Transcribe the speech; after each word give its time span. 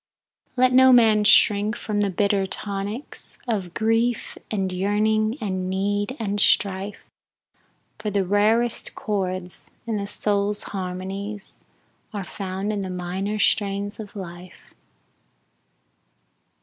Let 0.57 0.73
no 0.73 0.91
man 0.91 1.23
shrink 1.25 1.75
from 1.75 2.01
the 2.01 2.09
bitter 2.09 2.47
tonics 2.47 3.37
Of 3.47 3.75
grief, 3.75 4.35
and 4.49 4.73
yearning, 4.73 5.37
and 5.39 5.69
need, 5.69 6.17
and 6.19 6.39
strife, 6.41 7.03
For 7.99 8.09
the 8.09 8.25
rarest 8.25 8.95
chords 8.95 9.69
in 9.85 9.97
the 9.97 10.07
soul's 10.07 10.63
harmonies, 10.63 11.59
Are 12.13 12.23
found 12.23 12.73
in 12.73 12.81
the 12.81 12.89
minor 12.89 13.37
strains 13.37 13.99
of 13.99 14.15
life. 14.15 14.73